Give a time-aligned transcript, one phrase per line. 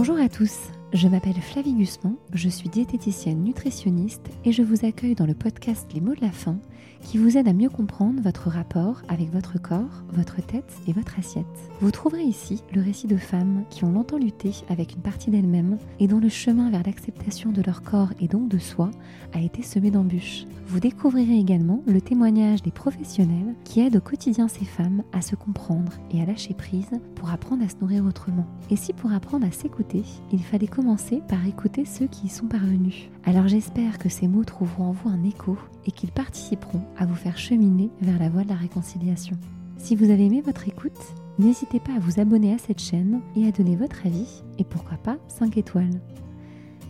[0.00, 0.56] Bonjour à tous,
[0.92, 5.88] je m'appelle Flavie Gusman, je suis diététicienne nutritionniste et je vous accueille dans le podcast
[5.94, 6.58] Les mots de la faim
[7.02, 11.18] qui vous aide à mieux comprendre votre rapport avec votre corps, votre tête et votre
[11.18, 11.46] assiette.
[11.80, 15.78] Vous trouverez ici le récit de femmes qui ont longtemps lutté avec une partie d'elles-mêmes
[15.98, 18.90] et dont le chemin vers l'acceptation de leur corps et donc de soi
[19.32, 20.44] a été semé d'embûches.
[20.66, 25.34] Vous découvrirez également le témoignage des professionnels qui aident au quotidien ces femmes à se
[25.34, 28.46] comprendre et à lâcher prise pour apprendre à se nourrir autrement.
[28.70, 32.46] Et si pour apprendre à s'écouter, il fallait commencer par écouter ceux qui y sont
[32.46, 33.10] parvenus.
[33.24, 37.16] Alors j'espère que ces mots trouveront en vous un écho et qu'ils participeront à vous
[37.16, 39.36] faire cheminer vers la voie de la réconciliation.
[39.76, 40.98] Si vous avez aimé votre écoute,
[41.38, 44.96] n'hésitez pas à vous abonner à cette chaîne et à donner votre avis et pourquoi
[44.96, 46.00] pas 5 étoiles.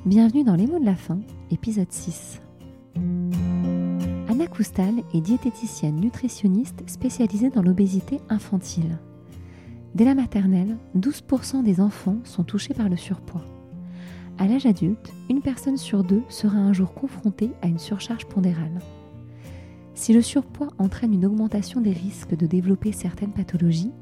[0.07, 1.19] Bienvenue dans Les mots de la fin,
[1.51, 2.41] épisode 6.
[4.29, 9.01] Anna Koustal est diététicienne nutritionniste spécialisée dans l'obésité infantile.
[9.97, 13.43] Dès la maternelle, 12% des enfants sont touchés par le surpoids.
[14.41, 18.81] À l'âge adulte, une personne sur deux sera un jour confrontée à une surcharge pondérale.
[19.95, 23.93] Si le surpoids entraîne une augmentation des risques de développer certaines pathologies,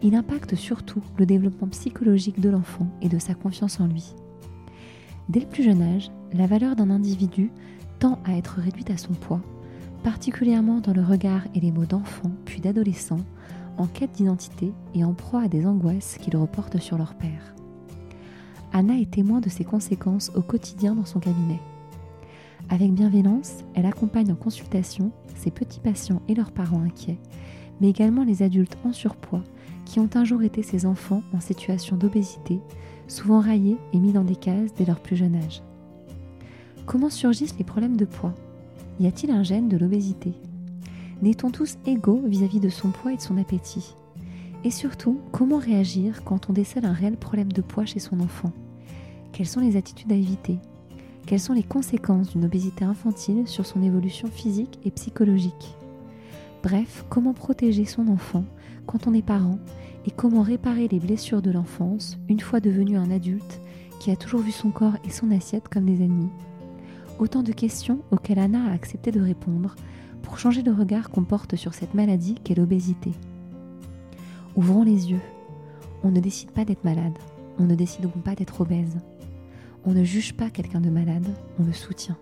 [0.00, 4.14] il impacte surtout le développement psychologique de l'enfant et de sa confiance en lui.
[5.28, 7.50] Dès le plus jeune âge, la valeur d'un individu
[7.98, 9.40] tend à être réduite à son poids,
[10.04, 13.26] particulièrement dans le regard et les mots d'enfants puis d'adolescents,
[13.76, 17.56] en quête d'identité et en proie à des angoisses qu'ils reportent sur leur père.
[18.72, 21.60] Anna est témoin de ces conséquences au quotidien dans son cabinet.
[22.68, 27.18] Avec bienveillance, elle accompagne en consultation ses petits patients et leurs parents inquiets,
[27.80, 29.42] mais également les adultes en surpoids
[29.86, 32.60] qui ont un jour été ses enfants en situation d'obésité,
[33.08, 35.62] souvent raillés et mis dans des cases dès leur plus jeune âge.
[36.86, 38.34] Comment surgissent les problèmes de poids?
[39.00, 40.32] Y a-t-il un gène de l'obésité?
[41.22, 43.96] N'est-on tous égaux vis-à-vis de son poids et de son appétit?
[44.64, 48.52] Et surtout, comment réagir quand on décèle un réel problème de poids chez son enfant?
[49.32, 50.58] Quelles sont les attitudes à éviter?
[51.26, 55.76] Quelles sont les conséquences d'une obésité infantile sur son évolution physique et psychologique?
[56.62, 58.44] Bref, comment protéger son enfant
[58.86, 59.58] quand on est parent
[60.06, 63.60] et comment réparer les blessures de l'enfance une fois devenu un adulte
[63.98, 66.30] qui a toujours vu son corps et son assiette comme des ennemis?
[67.18, 69.74] Autant de questions auxquelles Anna a accepté de répondre
[70.22, 73.12] pour changer le regard qu'on porte sur cette maladie qu'est l'obésité.
[74.60, 75.22] Ouvrons les yeux.
[76.02, 77.16] On ne décide pas d'être malade.
[77.58, 78.98] On ne décide pas d'être obèse.
[79.86, 81.26] On ne juge pas quelqu'un de malade,
[81.58, 82.18] on le soutient.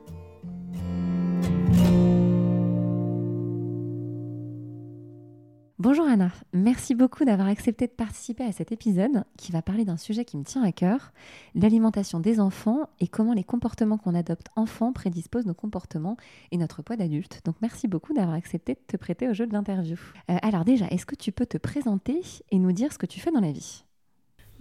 [5.91, 9.97] Bonjour Anna, merci beaucoup d'avoir accepté de participer à cet épisode qui va parler d'un
[9.97, 11.13] sujet qui me tient à cœur,
[11.55, 16.19] l'alimentation des enfants et comment les comportements qu'on adopte enfants prédisposent nos comportements
[16.51, 17.41] et notre poids d'adulte.
[17.47, 19.97] Donc merci beaucoup d'avoir accepté de te prêter au jeu de l'interview.
[20.31, 22.21] Euh, alors déjà, est-ce que tu peux te présenter
[22.51, 23.83] et nous dire ce que tu fais dans la vie?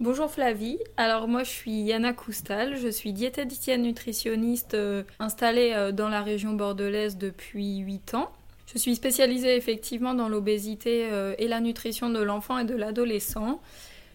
[0.00, 5.92] Bonjour Flavie, alors moi je suis Yana Koustal, je suis diététicienne nutritionniste euh, installée euh,
[5.92, 8.30] dans la région bordelaise depuis 8 ans.
[8.72, 13.60] Je suis spécialisée effectivement dans l'obésité euh, et la nutrition de l'enfant et de l'adolescent.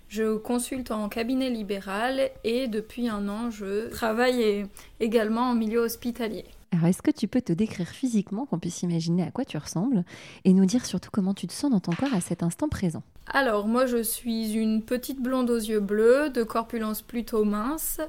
[0.09, 4.67] Je consulte en cabinet libéral et depuis un an, je travaille
[4.99, 6.45] également en milieu hospitalier.
[6.71, 10.03] Alors, est-ce que tu peux te décrire physiquement, qu'on puisse imaginer à quoi tu ressembles,
[10.45, 13.01] et nous dire surtout comment tu te sens dans ton corps à cet instant présent?
[13.25, 17.99] Alors, moi, je suis une petite blonde aux yeux bleus, de corpulence plutôt mince,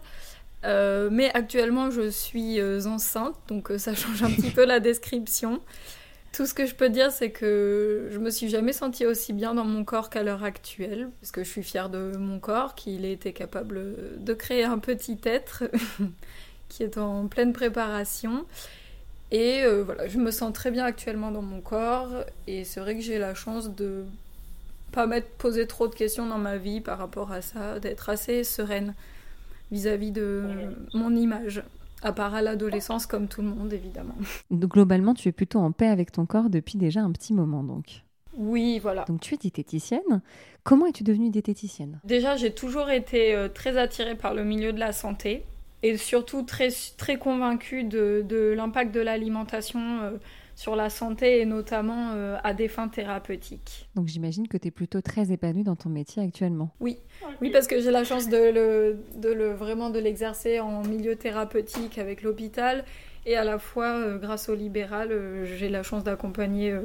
[0.64, 5.60] euh, mais actuellement, je suis euh, enceinte, donc ça change un petit peu la description.
[6.34, 9.54] Tout ce que je peux dire, c'est que je me suis jamais sentie aussi bien
[9.54, 13.04] dans mon corps qu'à l'heure actuelle, parce que je suis fière de mon corps, qu'il
[13.04, 15.62] ait été capable de créer un petit être
[16.68, 18.46] qui est en pleine préparation.
[19.30, 22.96] Et euh, voilà, je me sens très bien actuellement dans mon corps, et c'est vrai
[22.96, 24.04] que j'ai la chance de
[24.90, 28.42] pas m'être posé trop de questions dans ma vie par rapport à ça, d'être assez
[28.42, 28.94] sereine
[29.70, 30.42] vis-à-vis -vis de
[30.94, 31.62] mon image
[32.04, 34.14] à part à l'adolescence comme tout le monde évidemment.
[34.50, 37.64] Donc globalement, tu es plutôt en paix avec ton corps depuis déjà un petit moment
[37.64, 38.04] donc.
[38.36, 39.04] Oui, voilà.
[39.06, 40.22] Donc tu es diététicienne.
[40.64, 42.00] Comment es-tu devenue diététicienne?
[42.04, 45.44] Déjà, j'ai toujours été euh, très attirée par le milieu de la santé
[45.82, 50.10] et surtout très, très convaincue de, de l'impact de l'alimentation euh,
[50.54, 53.88] sur la santé et notamment euh, à des fins thérapeutiques.
[53.94, 56.70] Donc j'imagine que tu es plutôt très épanouie dans ton métier actuellement.
[56.80, 56.98] Oui,
[57.40, 61.16] oui parce que j'ai la chance de, le, de le, vraiment de l'exercer en milieu
[61.16, 62.84] thérapeutique avec l'hôpital
[63.26, 66.76] et à la fois euh, grâce au libéral, euh, j'ai la chance d'accompagner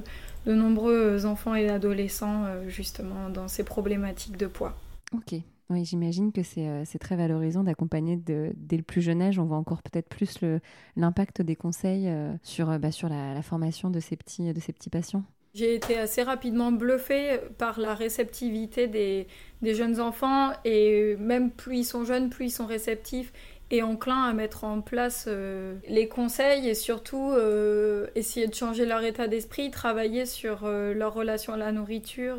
[0.46, 4.76] de nombreux enfants et adolescents justement dans ces problématiques de poids.
[5.14, 5.36] Ok,
[5.72, 9.38] oui, j'imagine que euh, c'est très valorisant d'accompagner dès le plus jeune âge.
[9.38, 10.40] On voit encore peut-être plus
[10.96, 14.52] l'impact des conseils euh, sur, euh, bah, sur la, formation de ces petits,
[14.92, 15.24] patients.
[15.54, 19.28] J'ai été assez rapidement bluffée par la réceptivité des,
[19.62, 23.32] jeunes enfants et même plus ils sont jeunes, plus ils sont réceptifs
[23.72, 28.86] et enclins à mettre en place euh, les conseils et surtout euh, essayer de changer
[28.86, 32.38] leur état d'esprit, travailler sur euh, leur relation à la nourriture.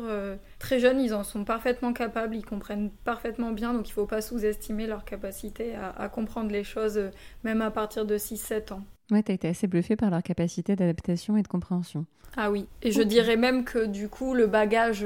[0.59, 4.05] Très jeunes, ils en sont parfaitement capables, ils comprennent parfaitement bien, donc il ne faut
[4.05, 6.99] pas sous-estimer leur capacité à, à, comprendre les choses,
[7.43, 8.81] même à partir de 6-7 ans.
[9.11, 12.05] Ouais, tu as été assez bluffée par leur capacité d'adaptation et de compréhension.
[12.37, 15.03] Ah oui, et je dirais même que du coup, le bagage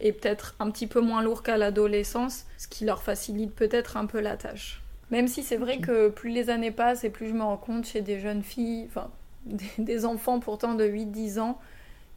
[0.00, 4.06] est peut-être un petit peu moins lourd qu'à l'adolescence, ce qui leur facilite peut-être un
[4.06, 4.83] peu la tâche.
[5.10, 7.84] Même si c'est vrai que plus les années passent et plus je me rends compte
[7.84, 9.10] chez des jeunes filles, enfin
[9.78, 11.58] des, enfants pourtant de 8-10 ans,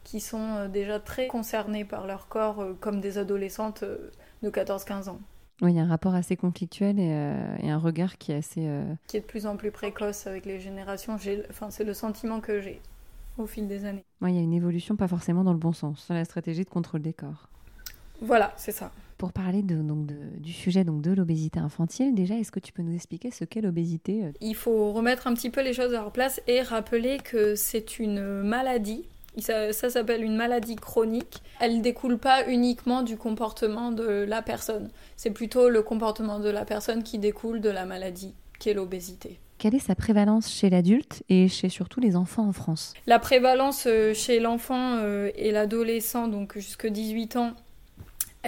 [0.04, 4.10] qui sont euh, déjà très concernés par leur corps euh, comme des adolescentes euh,
[4.42, 5.18] de 14-15 ans.
[5.60, 8.70] Oui, il y a un rapport assez conflictuel et, un regard qui est assez...
[9.08, 11.16] Qui est de plus en plus précoce avec les générations.
[11.50, 12.80] Enfin, c'est le sentiment que j'ai
[13.38, 14.04] au fil des années.
[14.20, 16.64] Oui, il y a une évolution pas forcément dans le bon sens, sur la stratégie
[16.64, 17.48] de contrôle des corps.
[18.20, 18.92] Voilà, c'est ça.
[19.18, 20.06] Pour parler de, donc
[20.38, 23.60] du sujet donc de l'obésité infantile, déjà, est-ce que tu peux nous expliquer ce qu'est
[23.60, 27.18] l'obésité euh Il faut remettre un petit peu les choses à leur place et rappeler
[27.18, 29.04] que c'est une maladie.
[29.38, 31.42] Ça, ça s'appelle une maladie chronique.
[31.58, 34.88] Elle ne découle pas uniquement du comportement de la personne.
[35.16, 39.40] C'est plutôt le comportement de la personne qui découle de la maladie, qui est l'obésité.
[39.58, 42.94] Quelle est sa prévalence chez l'adulte et chez surtout les enfants en France?
[43.08, 47.54] La prévalence euh, chez l'enfant euh, et l'adolescent, donc jusque 18 ans,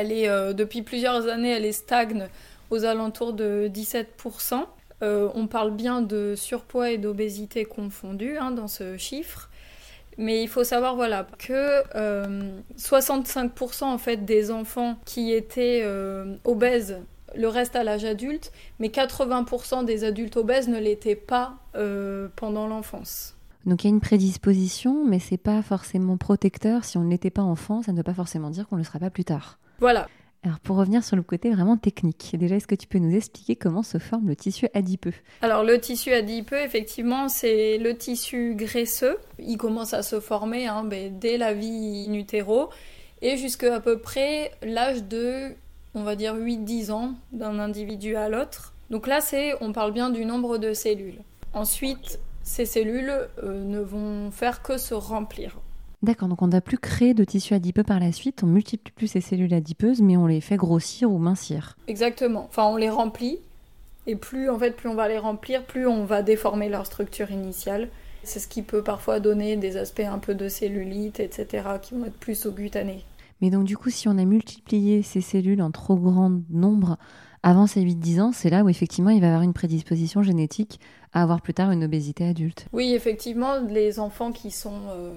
[0.09, 2.29] euh, depuis plusieurs années, elle est stagne
[2.71, 4.65] aux alentours de 17%.
[5.03, 9.49] Euh, on parle bien de surpoids et d'obésité confondus hein, dans ce chiffre.
[10.19, 11.83] Mais il faut savoir voilà, que
[12.77, 15.85] 65% euh, en fait, des enfants qui étaient
[16.45, 16.99] obèses
[17.37, 21.55] le reste à l'âge adulte, mais 80% des adultes obèses ne l'étaient pas
[22.37, 23.37] pendant l'enfance.
[23.67, 26.85] Donc il y a une prédisposition, mais c'est pas forcément protecteur.
[26.85, 28.87] Si on ne l'était pas enfant, ça ne veut pas forcément dire qu'on ne le
[28.87, 29.60] sera pas plus tard.
[29.81, 30.09] Voilà.
[30.43, 33.57] Alors pour revenir sur le côté vraiment technique, déjà est-ce que tu peux nous expliquer
[33.57, 35.13] comment se forme le tissu adipeux?
[35.43, 39.19] Alors le tissu adipeux, effectivement, c'est le tissu graisseux.
[39.39, 42.71] Il commence à se former hein, ben, dès la vie in utero
[43.21, 45.53] et jusqu'à à peu près l'âge de,
[45.95, 48.73] on va dire, 8-10 ans d'un individu à l'autre.
[48.89, 51.21] Donc là, c'est, on parle bien du nombre de cellules.
[51.53, 53.13] Ensuite, ces cellules
[53.43, 55.59] euh, ne vont faire que se remplir.
[56.03, 59.07] D'accord, donc on n'a plus créer de tissu adipeux par la suite, on multiplie plus
[59.07, 61.77] ces cellules adipeuses, mais on les fait grossir ou mincir.
[61.89, 63.39] Exactement, enfin on les remplit,
[64.07, 67.31] et plus en fait plus on va les remplir, plus on va déformer leur structure
[67.31, 67.89] initiale.
[68.23, 72.05] C'est ce qui peut parfois donner des aspects un peu de cellulite, etc., qui vont
[72.05, 73.05] être plus au cutané.
[73.41, 76.99] Mais donc du coup, si on a multiplié ces cellules en trop grand nombre
[77.43, 80.81] avant ces 8-10 ans, c'est là où effectivement il va y avoir une prédisposition génétique
[81.13, 82.67] à avoir plus tard une obésité adulte.
[82.73, 85.13] Oui, effectivement, les enfants qui sont euh,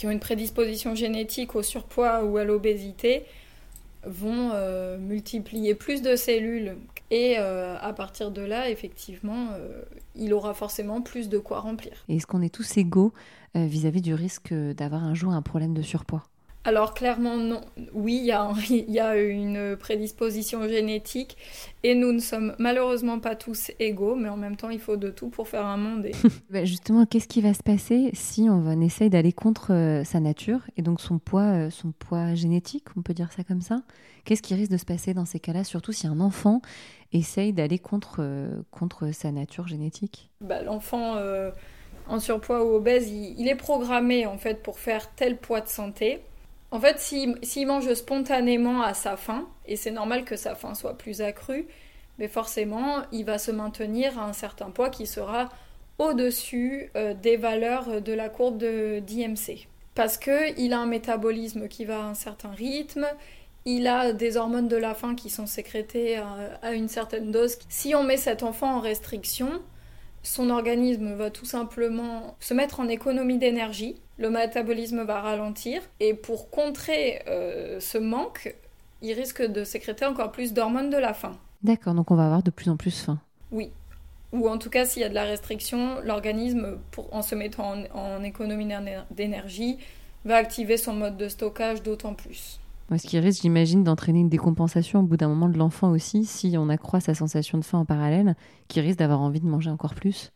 [0.00, 3.26] qui ont une prédisposition génétique au surpoids ou à l'obésité
[4.06, 6.78] vont euh, multiplier plus de cellules
[7.10, 9.82] et euh, à partir de là, effectivement, euh,
[10.14, 11.92] il aura forcément plus de quoi remplir.
[12.08, 13.12] Est-ce qu'on est tous égaux
[13.54, 16.22] vis-à-vis du risque d'avoir un jour un problème de surpoids?
[16.64, 17.62] Alors clairement non.
[17.94, 18.16] Oui,
[18.70, 21.36] il y, a, une prédisposition génétique
[21.82, 25.08] et nous ne sommes malheureusement pas tous égaux, mais en même temps il faut de
[25.10, 26.08] tout pour faire un monde.
[26.50, 30.60] Bah, justement, qu'est-ce qui va se passer si on, essaye d'aller contre euh, sa nature
[30.76, 33.82] et donc son poids, euh, son poids génétique, on peut dire ça comme ça?
[34.24, 36.60] Qu'est-ce qui risque de se passer dans ces cas-là, surtout si un enfant
[37.12, 40.30] essaye d'aller contre, euh, contre sa nature génétique?
[40.40, 41.16] Bah, L'enfant
[42.08, 46.20] en surpoids ou obèse, il est programmé en fait pour faire tel poids de santé
[46.70, 50.96] en fait, s'il mange spontanément à sa faim, et c'est normal que sa faim soit
[50.96, 51.66] plus accrue,
[52.18, 55.48] mais forcément, il va se maintenir à un certain poids qui sera
[55.98, 59.68] au-dessus euh, des valeurs de la courbe d'IMC.
[59.94, 63.06] Parce qu'il a un métabolisme qui va à un certain rythme,
[63.64, 66.16] il a des hormones de la faim qui sont sécrétées
[66.62, 67.58] à une certaine dose.
[67.68, 69.60] Si on met cet enfant en restriction,
[70.22, 76.12] son organisme va tout simplement se mettre en économie d'énergie, le métabolisme va ralentir, et
[76.12, 78.54] pour contrer euh, ce manque,
[79.00, 81.32] il risque de sécréter encore plus d'hormones de la faim.
[81.62, 83.18] D'accord, donc on va avoir de plus en plus faim.
[83.50, 83.70] Oui.
[84.32, 86.78] Ou en tout cas, s'il y a de la restriction, l'organisme,
[87.10, 88.68] en se mettant en économie
[89.10, 89.78] d'énergie,
[90.26, 92.60] va activer son mode de stockage d'autant plus.
[92.96, 96.56] Ce qui risque, j'imagine, d'entraîner une décompensation au bout d'un moment de l'enfant aussi, si
[96.58, 98.34] on accroît sa sensation de faim en parallèle,
[98.68, 100.30] qui risque d'avoir envie de manger encore plus.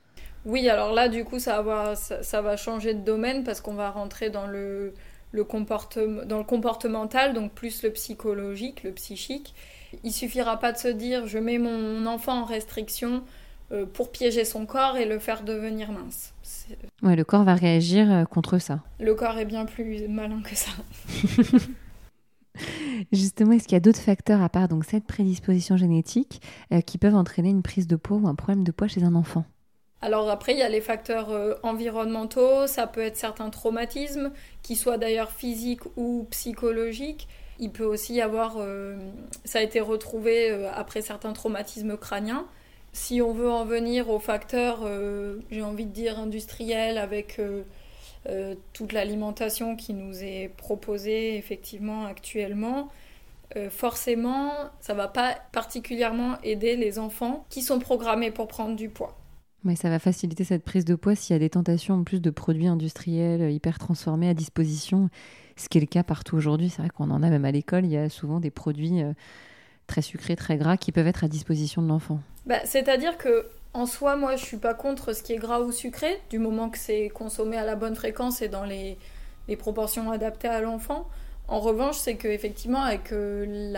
[0.45, 3.91] Oui, alors là, du coup, ça va, ça, va changer de domaine parce qu'on va
[3.91, 4.93] rentrer dans le,
[5.33, 9.55] le, comportement, dans le comportemental, donc plus le psychologique, le psychique.
[10.03, 13.23] Il suffira pas de se dire je mets mon enfant en restriction
[13.73, 16.35] euh, pour piéger son corps et le faire devenir mince.
[17.03, 18.81] Ouais, le corps va réagir contre ça.
[19.01, 20.73] Le corps est bien plus malin que ça.
[23.13, 26.41] Justement, est-ce qu'il y a d'autres facteurs à part donc cette prédisposition génétique
[26.87, 29.45] qui peuvent entraîner une prise de poids ou un problème de poids chez un enfant?
[30.05, 34.33] Alors après, il y a les facteurs euh, environnementaux, ça peut être certains traumatismes,
[34.63, 37.27] qui soient d'ailleurs physiques ou psychologiques.
[37.59, 38.99] Il peut aussi y avoir, euh,
[39.47, 42.47] ça a été retrouvé euh, après certains traumatismes crâniens.
[42.93, 44.87] Si on veut en venir aux facteurs,
[45.51, 47.41] j'ai envie de dire industriels, avec
[48.73, 52.91] toute l'alimentation qui nous est proposée effectivement actuellement,
[53.71, 59.17] forcément, ça va pas particulièrement aider les enfants qui sont programmés pour prendre du poids.
[59.65, 62.21] Mais ça va faciliter cette prise de poids s'il y a des tentations en plus
[62.21, 65.09] de produits industriels euh, hyper transformés à disposition,
[65.57, 66.69] ce qui est le cas partout aujourd'hui.
[66.69, 69.13] C'est vrai qu'on en a même à l'école, il y a souvent des produits euh,
[69.87, 72.21] très sucrés, très gras qui peuvent être à disposition de l'enfant.
[72.47, 75.73] Bah, C'est-à-dire que en soi, moi, je suis pas contre ce qui est gras ou
[75.73, 78.97] sucré, du moment que c'est consommé à la bonne fréquence et dans les,
[79.59, 81.09] proportions adaptées à l'enfant.
[81.49, 83.73] En revanche, c'est qu'effectivement, avec euh,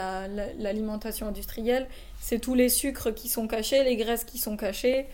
[0.58, 1.88] l'alimentation industrielle,
[2.20, 5.06] c'est tous les sucres qui sont cachés, les graisses qui sont cachées,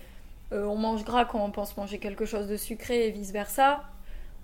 [0.53, 3.85] euh, on mange gras quand on pense manger quelque chose de sucré et vice-versa.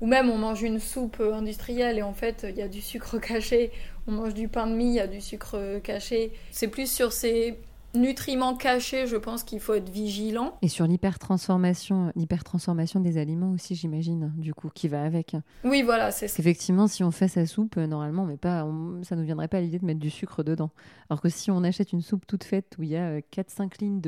[0.00, 3.18] Ou même on mange une soupe industrielle et en fait il y a du sucre
[3.20, 3.72] caché.
[4.06, 6.32] On mange du pain de mie, il y a du sucre caché.
[6.50, 7.58] C'est plus sur ces
[7.94, 10.56] nutriments cachés, je pense qu'il faut être vigilant.
[10.62, 15.36] Et sur l'hypertransformation, l'hypertransformation des aliments aussi, j'imagine, du coup, qui va avec.
[15.64, 16.36] Oui, voilà, c'est ça.
[16.38, 18.66] Effectivement, si on fait sa soupe, euh, normalement, mais pas,
[19.02, 20.70] ça ne nous viendrait pas à l'idée de mettre du sucre dedans.
[21.10, 23.68] Alors que si on achète une soupe toute faite où il y a 4-5 euh,
[23.80, 24.00] lignes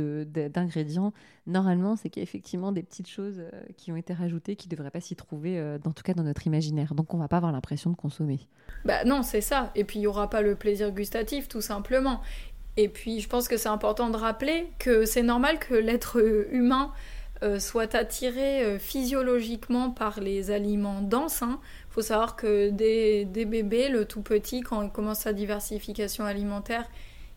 [0.50, 1.12] d'ingrédients,
[1.46, 4.68] normalement, c'est qu'il y a effectivement des petites choses euh, qui ont été rajoutées qui
[4.68, 6.94] ne devraient pas s'y trouver, en tout cas dans notre imaginaire.
[6.94, 8.40] Donc on va pas avoir l'impression de consommer.
[8.84, 9.70] Bah non, c'est ça.
[9.74, 12.20] Et puis il n'y aura pas le plaisir gustatif, tout simplement.
[12.82, 16.18] Et puis je pense que c'est important de rappeler que c'est normal que l'être
[16.50, 16.92] humain
[17.42, 21.40] euh, soit attiré euh, physiologiquement par les aliments denses.
[21.42, 21.60] Il hein.
[21.90, 26.86] faut savoir que des, bébés, le tout petit, quand il commence sa diversification alimentaire,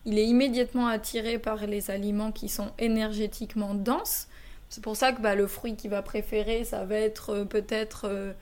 [0.06, 4.28] il est immédiatement attiré par les aliments qui sont énergétiquement denses.
[4.70, 8.34] C'est pour ça que bah, le fruit qu'il va préférer, ça va être euh, peut-être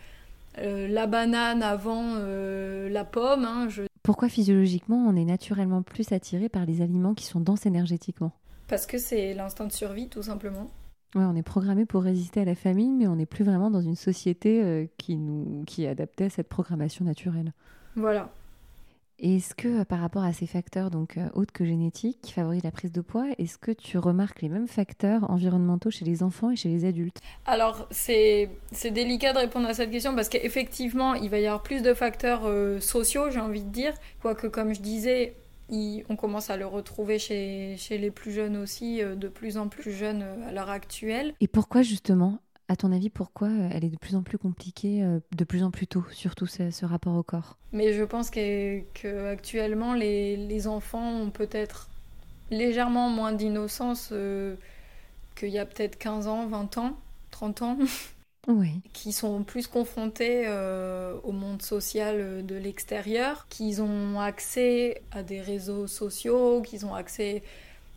[0.57, 3.45] la banane avant la pomme.
[3.45, 3.69] Hein.
[4.03, 8.33] Pourquoi physiologiquement on est naturellement plus attiré par les aliments qui sont denses énergétiquement
[8.67, 10.67] Parce que c'est l'instinct de survie tout simplement.
[11.15, 13.83] Ouais, on est programmé pour résister à la famine, mais on n'est plus vraiment dans
[13.83, 17.53] une société euh, qui, nous, qui est adaptée à cette programmation naturelle.
[17.97, 18.33] Voilà.
[19.23, 22.65] Est-ce que euh, par rapport à ces facteurs donc euh, autres que génétiques qui favorisent
[22.65, 26.51] la prise de poids, est-ce que tu remarques les mêmes facteurs environnementaux chez les enfants
[26.51, 27.21] et chez les adultes?
[27.47, 28.51] Alors c'est
[28.91, 32.47] délicat de répondre à cette question parce qu'effectivement il va y avoir plus de facteurs
[32.47, 35.37] euh, sociaux, j'ai envie de dire, quoique comme je disais,
[35.71, 39.93] on commence à le retrouver chez, chez les plus jeunes aussi, de plus en plus
[39.93, 41.33] jeunes à l'heure actuelle.
[41.41, 42.41] Et pourquoi justement
[42.73, 45.63] à ton avis, pourquoi euh, elle est de plus en plus compliquée, euh, de plus
[45.63, 47.59] en plus tôt, surtout ce, rapport au corps?
[47.73, 51.91] Mais je pense qu'actuellement, les, enfants ont peut-être
[52.51, 54.57] légèrement moins d'innocence euh,
[55.37, 56.97] qu'il y a peut-être 15 ans, 20 ans,
[57.31, 57.79] 30 ans.
[58.49, 58.81] Oui.
[58.93, 60.49] qui sont plus confrontés
[61.23, 67.45] au monde social de l'extérieur, qui ont accès à des réseaux sociaux, qui ont accès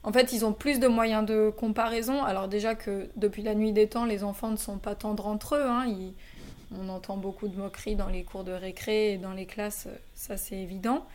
[0.05, 2.23] en fait, ils ont plus de moyens de comparaison.
[2.23, 5.55] Alors déjà que depuis la nuit des temps, les enfants ne sont pas tendres entre
[5.55, 5.65] eux.
[5.67, 5.87] Hein.
[6.79, 10.37] On entend beaucoup de moqueries dans les cours de récré et dans les classes, ça
[10.37, 11.05] c'est évident.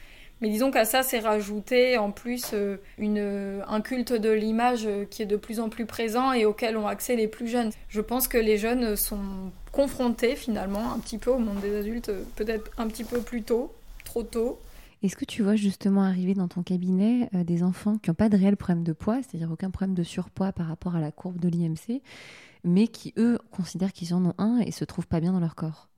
[0.41, 5.23] Mais disons qu'à ça, c'est rajouté en plus euh, une, un culte de l'image qui
[5.23, 7.71] est de plus en plus présent et auquel ont accès les plus jeunes.
[7.91, 12.11] Je pense que les jeunes sont confrontés finalement un petit peu au monde des adultes,
[12.35, 13.73] peut-être un petit peu plus tôt,
[14.05, 14.59] trop tôt.
[15.03, 18.29] Est-ce que tu vois justement arriver dans ton cabinet euh, des enfants qui n'ont pas
[18.29, 21.39] de réel problème de poids, c'est-à-dire aucun problème de surpoids par rapport à la courbe
[21.39, 22.03] de l'IMC,
[22.65, 25.55] mais qui eux considèrent qu'ils en ont un et se trouvent pas bien dans leur
[25.55, 25.89] corps?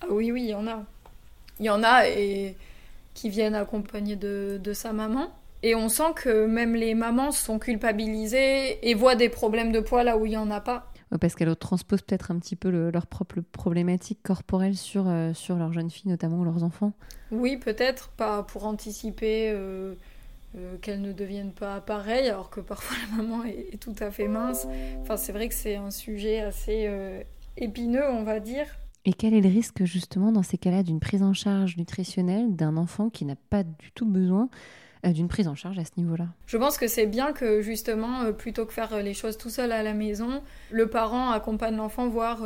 [0.00, 0.84] Ah Oui, oui, il y en a.
[1.60, 2.56] Il y en a et
[3.14, 5.30] qui viennent accompagnés de, de sa maman.
[5.62, 10.04] Et on sent que même les mamans sont culpabilisées et voient des problèmes de poids
[10.04, 13.06] là où il n'y en a pas parce qu'elles transposent peut-être un petit peu leur
[13.06, 16.92] propre problématique corporelle sur, euh, sur leurs jeunes filles, notamment ou leurs enfants.
[17.30, 19.94] Oui, peut-être, pas pour anticiper euh,
[20.56, 24.28] euh, qu'elles ne deviennent pas pareilles, alors que parfois la maman est, tout à fait
[24.28, 24.66] mince.
[25.00, 26.90] Enfin, c'est vrai que c'est un sujet assez
[27.56, 28.66] épineux, on va dire.
[29.04, 32.76] Et quel est le risque justement dans ces cas-là d'une prise en charge nutritionnelle d'un
[32.76, 34.50] enfant qui n'a pas du tout besoin
[35.04, 36.26] d'une prise en charge à ce niveau-là.
[36.46, 39.50] Je pense que c'est bien que justement, euh, plutôt que faire euh, les choses tout
[39.50, 42.40] seul à la maison, le parent accompagne l'enfant voir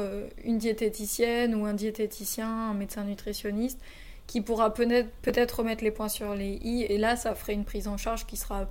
[0.44, 3.80] une diététicienne ou un diététicien, un médecin nutritionniste,
[4.26, 6.82] qui pourra peut-être remettre les points sur les i.
[6.88, 8.68] Et là, ça ferait une prise en charge qui sera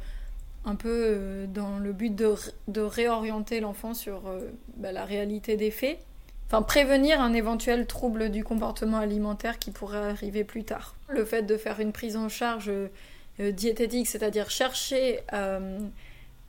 [0.65, 4.21] un peu dans le but de, réorienter l'enfant sur
[4.77, 5.99] bah, la réalité des faits.
[6.47, 10.95] enfin prévenir un éventuel trouble du comportement alimentaire qui pourrait arriver plus tard.
[11.11, 12.87] Le fait de faire une prise en charge euh,
[13.39, 15.79] diététique, c'est-à-dire chercher euh,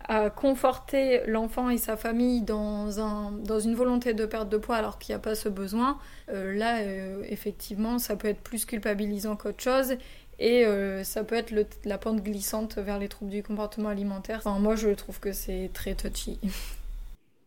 [0.08, 4.76] à conforter l'enfant et sa famille dans, un, dans une volonté de perte de poids
[4.76, 5.98] alors qu'il n'y a pas ce besoin,
[6.30, 6.82] euh, là,
[7.28, 9.96] effectivement, ça peut être plus culpabilisant qu'autre chose.
[10.38, 10.64] Et
[11.04, 11.52] ça peut être
[11.84, 14.38] la pente glissante vers les troubles du comportement alimentaire.
[14.38, 16.40] Enfin, moi, je trouve que c'est très touchy.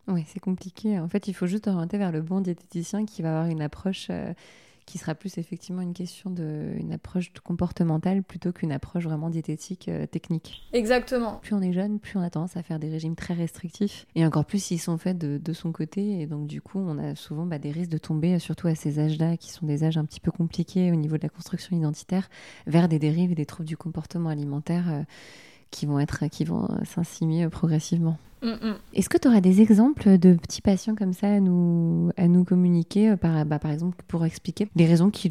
[0.08, 0.98] Oui, c'est compliqué.
[0.98, 4.08] En fait, il faut juste orienter vers le bon diététicien qui va avoir une approche
[4.86, 9.88] qui sera plus effectivement une question de une approche comportementale plutôt qu'une approche vraiment diététique
[9.88, 10.62] euh, technique.
[10.72, 11.40] Exactement.
[11.42, 14.24] Plus on est jeune, plus on a tendance à faire des régimes très restrictifs et
[14.24, 17.14] encore plus s'ils sont faits de, de, son côté et donc du coup on a
[17.16, 19.98] souvent bah, des risques de tomber euh, surtout à ces âges-là qui sont des âges
[19.98, 22.28] un petit peu compliqués au niveau de la construction identitaire
[22.66, 25.02] vers des dérives et des troubles du comportement alimentaire euh,
[25.70, 28.18] qui vont être qui vont s'insinuer progressivement.
[28.42, 28.76] Mm, mm.
[28.94, 32.44] Est-ce que tu auras des exemples de petits patients comme ça à nous, à nous
[32.44, 35.30] communiquer, euh, par, bah, par exemple, pour expliquer les raisons qui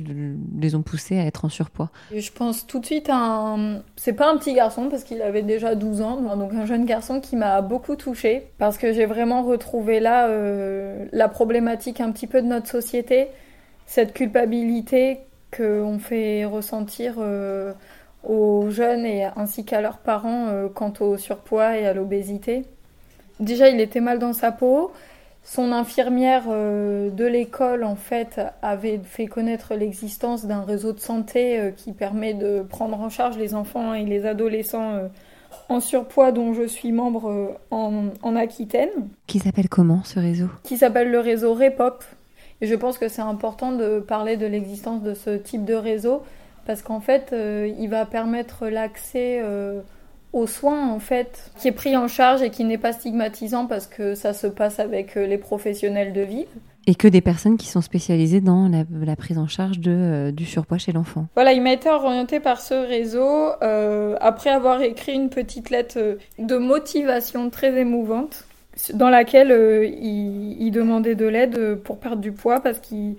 [0.58, 1.89] les ont poussés à être en surpoids?
[2.13, 3.82] Je pense tout de suite à un...
[3.96, 7.22] C'est pas un petit garçon parce qu'il avait déjà 12 ans, donc un jeune garçon
[7.22, 12.27] qui m'a beaucoup touchée parce que j'ai vraiment retrouvé là euh, la problématique un petit
[12.27, 13.27] peu de notre société,
[13.86, 15.20] cette culpabilité
[15.56, 17.15] qu'on fait ressentir...
[17.20, 17.74] Euh,
[18.27, 22.63] aux jeunes et ainsi qu'à leurs parents quant au surpoids et à l'obésité
[23.39, 24.91] déjà il était mal dans sa peau.
[25.44, 31.60] Son infirmière euh, de l'école, en fait, avait fait connaître l'existence d'un réseau de santé
[31.60, 35.08] euh, qui permet de prendre en charge les enfants et les adolescents euh,
[35.70, 38.89] en surpoids dont je suis membre en, en, Aquitaine.
[39.27, 40.48] Qui s'appelle comment ce réseau?
[40.63, 42.03] Qui s'appelle le réseau REPOP.
[42.62, 46.24] Et je pense que c'est important de parler de l'existence de ce type de réseau
[46.65, 49.41] parce qu'en fait, il va permettre l'accès
[50.36, 53.88] aux soins en fait, qui est pris en charge et qui n'est pas stigmatisant parce
[53.88, 56.45] que ça se passe avec euh, les professionnels de vie.
[56.88, 60.45] Et que des personnes qui sont spécialisées dans la, prise en charge de, euh, du
[60.45, 61.27] surpoids chez l'enfant.
[61.36, 66.17] Voilà, il m'a été orienté par ce réseau euh, après avoir écrit une petite lettre
[66.38, 68.43] de motivation très émouvante
[68.93, 69.51] dans laquelle
[69.88, 73.16] il, il, demandait de l'aide pour perdre du poids parce qu'il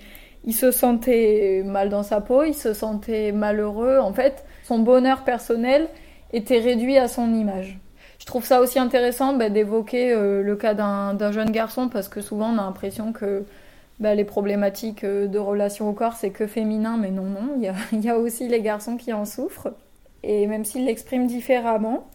[0.46, 3.98] il se sentait mal dans sa peau, il se sentait malheureux.
[3.98, 5.88] En fait, son bonheur personnel
[6.32, 7.78] était réduit à son image.
[8.18, 12.20] Je trouve ça aussi intéressant bah, d'évoquer euh, le cas d'un jeune garçon parce que
[12.20, 13.44] souvent on a l'impression que
[14.00, 17.56] bah, les problématiques euh, de relation au corps c'est que féminin, mais non, non,
[17.92, 19.72] il y a, aussi les garçons qui en souffrent
[20.22, 22.08] et même s'ils l'expriment différemment.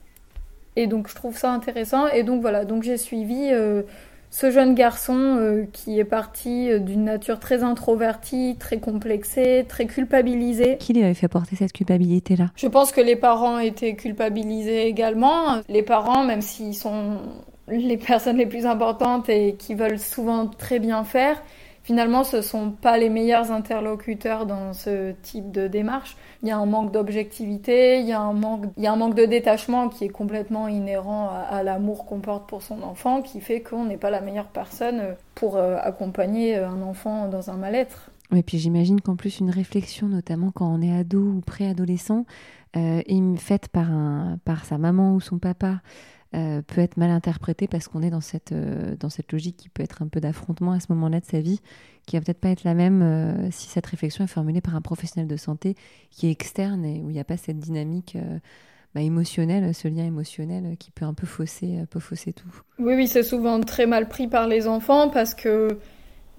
[0.76, 3.84] Et donc je trouve ça intéressant et donc voilà, donc j'ai suivi euh,
[4.32, 9.86] ce jeune garçon euh, qui est parti euh, d'une nature très introvertie, très complexée, très
[9.86, 10.78] culpabilisée.
[10.78, 12.50] Qui lui avait fait porter cette culpabilité-là?
[12.56, 15.62] Je pense que les parents étaient culpabilisés également.
[15.68, 17.20] Les parents, même s'ils sont
[17.68, 21.42] les personnes les plus importantes et qui veulent souvent très bien faire,
[21.84, 26.18] finalement, ce sont pas les meilleurs interlocuteurs dans ce type de démarche.
[26.44, 28.14] Il y a un manque d'objectivité, il il y
[28.88, 32.82] a un manque de détachement qui est complètement inhérent à, l'amour qu'on porte pour son
[32.84, 37.50] enfant, qui fait qu'on n'est pas la meilleure personne pour euh, accompagner un enfant dans
[37.50, 38.12] un mal-être.
[38.36, 42.26] Et puis j'imagine qu'en plus une réflexion, notamment quand on est ado ou préadolescent,
[42.78, 43.02] euh,
[43.38, 45.82] faite par, un, par sa maman ou son papa,
[46.34, 49.68] euh, peut être mal interprété parce qu'on est dans cette, euh, dans cette logique qui
[49.68, 51.60] peut être un peu d'affrontement à ce moment-là de sa vie,
[52.06, 54.82] qui va peut-être pas être la même euh, si cette réflexion est formulée par un
[54.82, 55.76] professionnel de santé
[56.10, 58.18] qui est externe et où il n'y a pas cette dynamique
[58.96, 62.62] bah, émotionnelle, ce lien émotionnel qui peut un peu fausser, peut fausser tout.
[62.80, 65.80] Oui, oui, c'est souvent très mal pris par les enfants parce que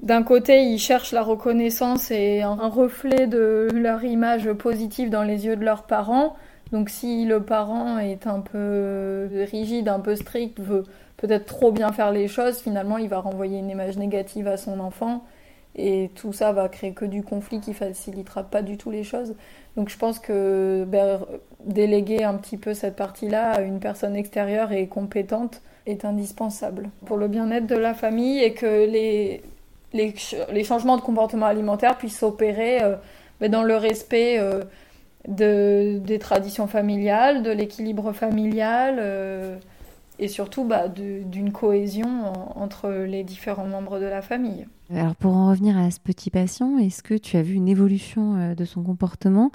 [0.03, 5.45] d'un côté, ils cherchent la reconnaissance et un reflet de leur image positive dans les
[5.45, 6.35] yeux de leurs parents.
[6.73, 10.85] Donc si le parent est un peu rigide, un peu strict, veut
[11.19, 14.81] peut-être trop bien faire les choses, finalement il va renvoyer une image négative à son
[14.81, 15.23] enfant
[15.77, 19.35] et tout ça va créer que du conflit qui facilitera pas du tout les choses.
[19.77, 21.21] Donc je pense que ben,
[21.65, 27.17] déléguer un petit peu cette partie-là à une personne extérieure et compétente est indispensable pour
[27.17, 29.43] le bien-être de la famille et que les,
[29.93, 32.97] les, changements de comportement alimentaire puissent s'opérer euh,
[33.41, 34.63] ben, dans le respect euh,
[35.29, 39.57] de, des traditions familiales, de l'équilibre familial euh,
[40.19, 44.67] et surtout bah, d'une cohésion entre les différents membres de la famille.
[44.95, 48.37] Alors pour en revenir à ce petit patient, est-ce que tu as vu une évolution
[48.37, 49.51] euh, de son comportement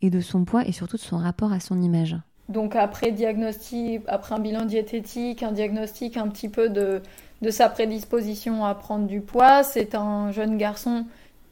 [0.00, 2.16] et de son poids et surtout de son rapport à son image?
[2.48, 7.02] Donc après diagnostic, après un bilan diététique, un diagnostic un petit peu de,
[7.42, 11.04] de sa prédisposition à prendre du poids, c'est un jeune garçon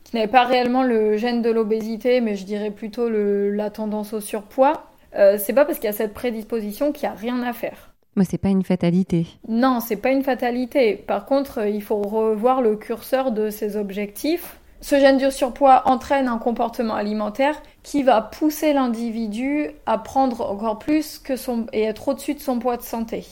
[0.07, 4.13] qui n'avait pas réellement le gène de l'obésité, mais je dirais plutôt le, la tendance
[4.13, 4.85] au surpoids,
[5.17, 7.93] euh, c'est pas parce qu'il y a cette prédisposition qu'il n'y a rien à faire.
[8.15, 9.27] Mais c'est pas une fatalité.
[9.49, 10.95] Non, c'est pas une fatalité.
[10.95, 14.61] Par contre, il faut revoir le curseur de ses objectifs.
[14.81, 20.79] Ce gène du surpoids entraîne un comportement alimentaire qui va pousser l'individu à prendre encore
[20.79, 23.27] plus que son et être au-dessus de son poids de santé.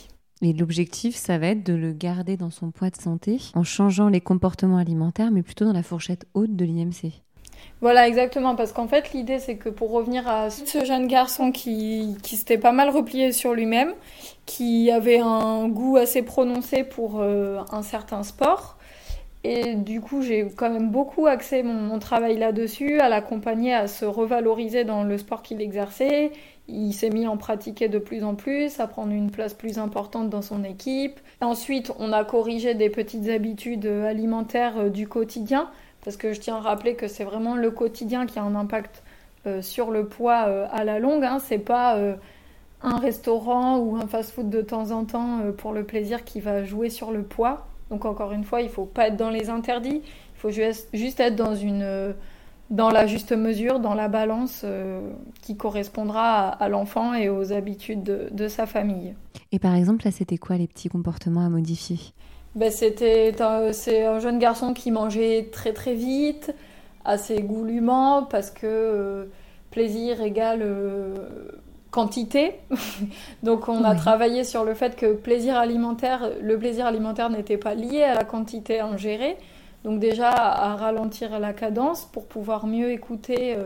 [0.44, 4.08] Et l'objectif, ça va être de le garder dans son poids de santé en changeant
[4.08, 7.12] les comportements alimentaires, mais plutôt dans la fourchette haute de l'IMC.
[7.80, 12.16] Voilà, exactement, parce qu'en fait, l'idée, c'est que pour revenir à ce jeune garçon qui,
[12.22, 13.94] qui s'était pas mal replié sur lui-même,
[14.44, 18.76] qui avait un goût assez prononcé pour euh, un certain sport,
[19.44, 23.86] et du coup, j'ai quand même beaucoup axé mon, mon travail là-dessus, à l'accompagner à
[23.86, 26.32] se revaloriser dans le sport qu'il exerçait.
[26.66, 30.30] Il s'est mis en pratiquer de plus en plus, à prendre une place plus importante
[30.30, 31.20] dans son équipe.
[31.42, 35.68] Ensuite, on a corrigé des petites habitudes alimentaires euh, du quotidien
[36.02, 39.02] parce que je tiens à rappeler que c'est vraiment le quotidien qui a un impact
[39.46, 41.24] euh, sur le poids euh, à la longue.
[41.24, 41.38] Hein.
[41.38, 41.98] C'est pas
[42.82, 46.88] un restaurant ou un fast-food de temps en temps pour le plaisir qui va jouer
[46.88, 47.66] sur le poids.
[47.90, 50.02] Donc encore une fois, il faut pas être dans les interdits.
[50.02, 52.14] Il faut juste être dans une
[52.70, 54.64] dans la juste mesure, dans la balance
[55.42, 59.14] qui correspondra à, l'enfant et aux habitudes de, de, sa famille.
[59.52, 61.98] Et par exemple, là, c'était quoi les petits comportements à modifier?
[62.54, 63.34] Ben, c'était
[63.72, 66.54] c'est un jeune garçon qui mangeait très très vite,
[67.04, 69.24] assez goulûment parce que euh,
[69.72, 71.14] plaisir égale euh,
[71.94, 72.54] quantité.
[73.42, 77.74] Donc on a travaillé sur le fait que plaisir alimentaire, le plaisir alimentaire n'était pas
[77.74, 79.36] lié à la quantité ingérée.
[79.84, 83.56] Donc déjà à ralentir la cadence pour pouvoir mieux écouter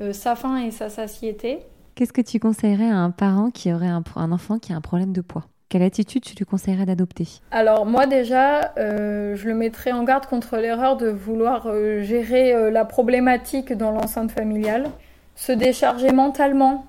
[0.00, 1.60] euh, sa faim et sa satiété.
[1.94, 5.12] Qu'est-ce que tu conseillerais à un parent qui aurait un enfant qui a un problème
[5.12, 5.44] de poids?
[5.70, 7.28] Quelle attitude tu lui conseillerais d'adopter?
[7.52, 12.52] Alors moi déjà, euh, je le mettrais en garde contre l'erreur de vouloir euh, gérer
[12.52, 14.90] euh, la problématique dans l'enceinte familiale,
[15.36, 16.86] se décharger mentalement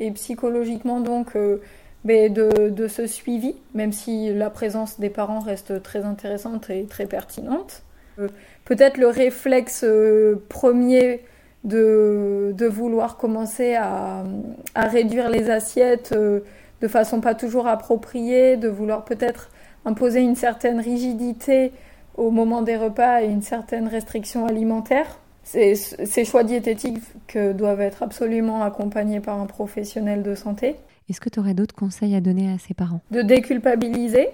[0.00, 1.36] et psychologiquement donc
[2.04, 7.06] ben, de, ce suivi, même si la présence des parents reste très intéressante et très
[7.06, 7.82] pertinente.
[8.64, 9.84] Peut-être le réflexe
[10.48, 11.22] premier
[11.64, 14.24] de, de, vouloir commencer à,
[14.74, 16.14] à réduire les assiettes
[16.80, 19.50] de façon pas toujours appropriée, de vouloir peut-être
[19.84, 21.72] imposer une certaine rigidité
[22.16, 25.18] au moment des repas et une certaine restriction alimentaire.
[25.50, 27.00] Ces, choix diététiques
[27.54, 30.76] doivent être absolument accompagnés par un professionnel de santé.
[31.08, 33.00] Est-ce que tu aurais d'autres conseils à donner à ses parents?
[33.10, 34.28] De déculpabiliser.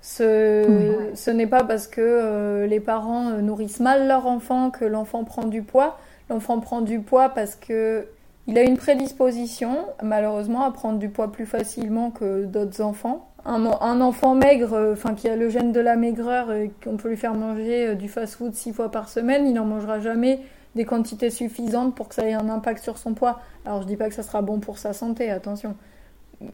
[0.00, 4.86] Ce, ce n'est pas parce que euh, les parents euh, nourrissent mal leur enfant que
[4.86, 5.98] l'enfant prend du poids.
[6.30, 8.06] L'enfant prend du poids parce que
[8.46, 13.27] il a une prédisposition, malheureusement, à prendre du poids plus facilement que d'autres enfants.
[13.44, 16.48] Un, enfant maigre, euh, enfin qui a le gène de la maigreur,
[16.82, 20.00] qu'on peut lui faire manger euh, du fast-food six fois par semaine, il n'en mangera
[20.00, 20.40] jamais
[20.74, 23.40] des quantités suffisantes pour que ça ait un impact sur son poids.
[23.64, 25.76] Alors je dis pas que ça sera bon pour sa santé, attention,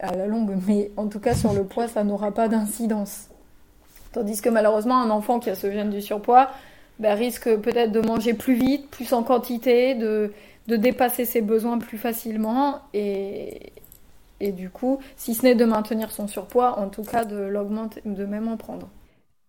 [0.01, 3.29] à la longue, mais en tout cas sur le poids, ça n'aura pas d'incidence.
[4.13, 6.49] Tandis que malheureusement, un enfant qui a ce gène du surpoids
[7.01, 10.33] ben, risque peut-être de manger plus vite, plus en quantité, de
[10.67, 13.73] de dépasser ses besoins plus facilement et,
[14.45, 18.03] et du coup, si ce n'est de maintenir son surpoids, en tout cas de l'augmenter,
[18.05, 18.91] de même en prendre.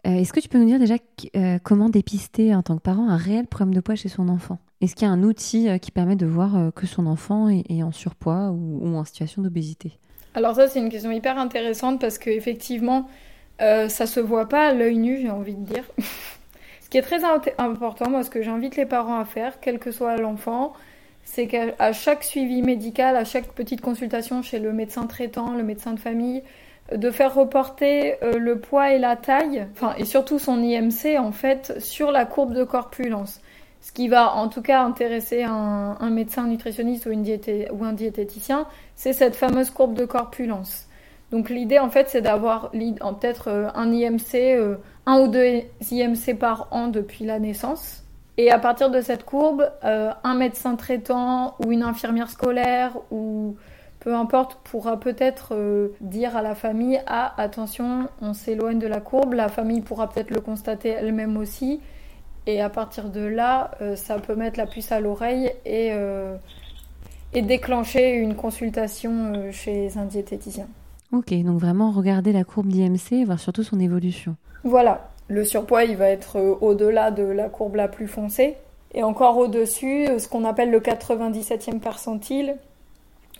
[0.08, 0.96] Euh, est-ce que tu peux nous dire déjà
[1.36, 4.60] euh, comment dépister en tant que parent un réel problème de poids chez son enfant?
[4.80, 7.84] Est-ce qu'il y a un outil euh, qui permet de voir que son enfant est,
[7.84, 10.00] en surpoids ou, en situation d'obésité?
[10.34, 13.10] Alors ça, c'est une question hyper intéressante parce qu'effectivement,
[13.60, 15.84] ça se voit pas à l'œil nu, j'ai envie de dire.
[16.82, 17.22] ce qui est très
[17.58, 20.74] important, moi, ce que j'invite les parents à faire, quel que soit l'enfant,
[21.26, 25.94] c'est qu'à chaque suivi médical, à chaque petite consultation chez le médecin traitant, le médecin
[25.94, 26.44] de famille,
[26.94, 31.18] euh, de faire reporter euh, le poids et la taille, enfin et surtout son IMC
[31.20, 33.42] en fait sur la courbe de corpulence.
[33.82, 37.26] Ce qui va en tout cas intéresser un, médecin nutritionniste ou, une
[37.72, 40.88] ou un diététicien, c'est cette fameuse courbe de corpulence.
[41.32, 45.62] Donc l'idée en fait c'est d'avoir peut-être euh, un IMC, un ou deux
[45.92, 48.05] IMC par an depuis la naissance
[48.38, 53.56] et à partir de cette courbe, euh, un médecin traitant ou une infirmière scolaire ou
[54.02, 59.00] peu importe pourra peut-être euh, dire à la famille ah attention on s'éloigne de la
[59.00, 61.80] courbe la famille pourra peut-être le constater elle-même aussi
[62.46, 65.92] et à partir de là euh, ça peut mettre la puce à l'oreille et,
[67.34, 70.68] et déclencher une consultation chez un diététicien.
[71.14, 74.36] Ok donc vraiment regarder la courbe d'IMC et voir surtout son évolution.
[74.64, 78.56] Voilà le surpoids, il va être euh, au-delà de la courbe la plus foncée.
[78.94, 82.56] Et encore au-dessus, euh, ce qu'on appelle le 97e percentile.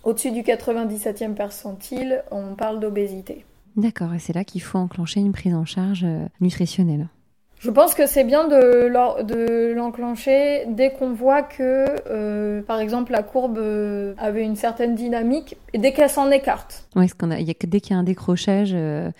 [0.04, 3.44] Au-dessus du 97e percentile, on parle d'obésité.
[3.76, 7.08] D'accord, et c'est là qu'il faut enclencher une prise en charge euh, nutritionnelle.
[7.58, 13.22] Je pense que c'est bien de l'enclencher dès qu'on voit que, euh, par exemple, la
[13.22, 13.58] courbe
[14.18, 16.86] avait une certaine dynamique et dès qu'elle s'en écarte.
[16.96, 17.06] Oui,
[17.64, 19.10] dès qu'il y a un décrochage euh,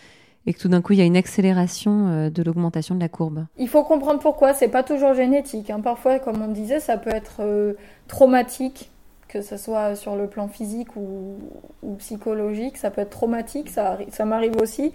[0.47, 3.47] et que tout d'un coup il y a une accélération de l'augmentation de la courbe.
[3.57, 4.55] Il faut comprendre pourquoi.
[4.55, 5.71] C'est pas toujours génétique.
[5.71, 5.81] Hein.
[5.81, 7.43] Parfois, comme on disait, ça peut être
[8.09, 8.91] traumatique,
[9.29, 11.39] que ce soit sur le plan physique ou,
[11.99, 12.77] psychologique.
[12.77, 13.71] Ça peut être traumatique.
[13.71, 14.93] Ça, m'arrive aussi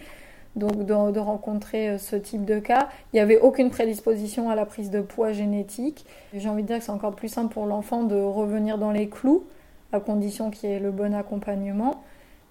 [0.56, 2.90] donc de, rencontrer euh, ce type de cas.
[3.14, 6.06] Il n'y avait aucune prédisposition à la prise de poids génétique.
[6.34, 9.08] J'ai envie de dire que c'est encore plus simple pour l'enfant de revenir dans les
[9.08, 9.46] clous,
[9.94, 12.04] à condition qu'il y ait le bon accompagnement.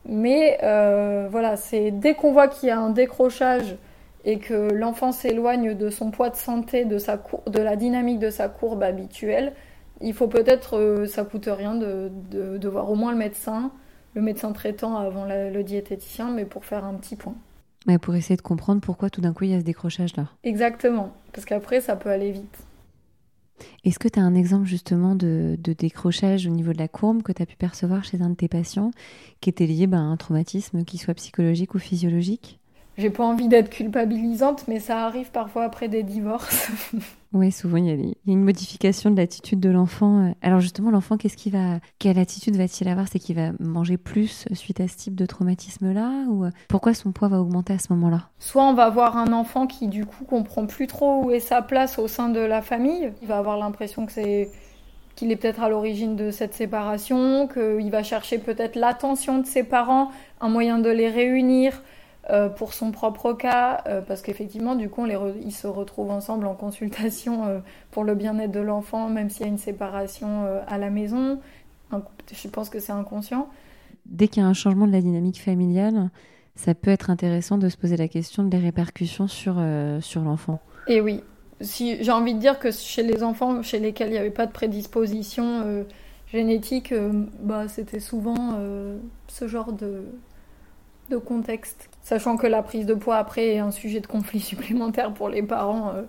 [0.08, 3.76] Mais euh, voilà, c'est dès qu'on voit qu'il y a un décrochage
[4.24, 8.30] et que l'enfant s'éloigne de son poids de santé, de, sa de la dynamique de
[8.30, 9.52] sa courbe habituelle,
[10.00, 13.70] il faut peut-être, euh, ça coûte rien de, de, voir au moins le médecin,
[14.14, 17.34] le médecin traitant avant le diététicien, mais pour faire un petit point.
[17.86, 20.26] Mais pour essayer de comprendre pourquoi tout d'un coup il y a ce décrochage-là.
[20.44, 22.58] Exactement, parce qu'après ça peut aller vite.
[23.84, 27.32] Est-ce que tu as un exemple justement de, décrochage au niveau de la courbe que
[27.32, 28.90] tu as pu percevoir chez un de tes patients
[29.40, 32.59] qui était lié bah, à un traumatisme, qu'il soit psychologique ou physiologique?
[33.00, 36.70] J'ai pas envie d'être culpabilisante, mais ça arrive parfois après des divorces.
[37.32, 40.34] oui, souvent il y, a une modification de l'attitude de l'enfant.
[40.42, 43.08] Alors justement, l'enfant, qu'est-ce qu'il va, quelle attitude va-t-il avoir?
[43.08, 47.28] C'est qu'il va manger plus suite à ce type de traumatisme-là, ou pourquoi son poids
[47.28, 48.28] va augmenter à ce moment-là?
[48.38, 51.62] Soit on va avoir un enfant qui du coup comprend plus trop où est sa
[51.62, 53.12] place au sein de la famille.
[53.22, 54.50] Il va avoir l'impression que c'est
[55.16, 59.64] qu'il est peut-être à l'origine de cette séparation, qu'il va chercher peut-être l'attention de ses
[59.64, 60.10] parents,
[60.40, 61.82] un moyen de les réunir
[62.30, 66.54] euh, pour son propre cas, euh, parce qu'effectivement, du coup, ils se retrouvent ensemble en
[66.54, 67.58] consultation euh,
[67.90, 71.40] pour le bien-être de l'enfant, même s'il y a une séparation à la maison.
[71.92, 73.48] Je pense que c'est inconscient.
[74.06, 76.10] Dès qu'il y a un changement de la dynamique familiale,
[76.54, 79.60] ça peut être intéressant de se poser la question des répercussions sur,
[80.00, 80.60] sur l'enfant.
[80.86, 81.22] Et oui,
[81.60, 84.46] si, j'ai envie de dire que chez les enfants chez lesquels il n'y avait pas
[84.46, 85.84] de prédisposition
[86.32, 86.94] génétique,
[87.42, 88.56] bah, c'était souvent
[89.26, 90.04] ce genre de,
[91.10, 95.12] de contexte Sachant que la prise de poids après est un sujet de conflit supplémentaire
[95.12, 96.02] pour les parents euh,